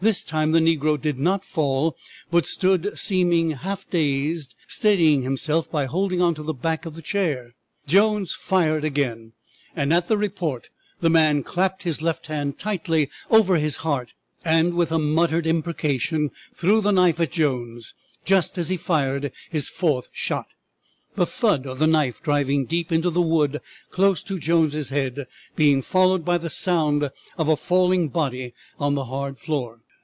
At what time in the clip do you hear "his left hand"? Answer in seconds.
11.84-12.58